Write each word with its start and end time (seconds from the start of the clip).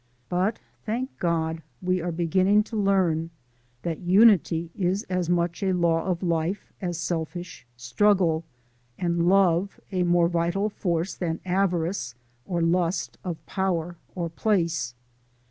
But, 0.29 0.57
thank 0.83 1.15
God, 1.19 1.61
we 1.79 2.01
are 2.01 2.11
beginning 2.11 2.63
to 2.63 2.75
learn 2.75 3.29
that 3.83 3.99
unity 3.99 4.71
is 4.75 5.03
as 5.11 5.29
much 5.29 5.61
a 5.61 5.73
law 5.73 6.03
of 6.07 6.23
life 6.23 6.73
as 6.81 6.97
selfish 6.97 7.67
struggle, 7.77 8.43
and 8.97 9.27
love 9.29 9.79
a 9.91 10.01
more 10.01 10.27
vital 10.27 10.71
force 10.71 11.13
than 11.13 11.39
avarice 11.45 12.15
or 12.47 12.63
lust 12.63 13.19
of 13.23 13.45
power 13.45 13.95
or 14.15 14.27
place. 14.27 14.95